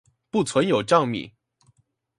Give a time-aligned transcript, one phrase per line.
[0.31, 1.31] 不存有帳密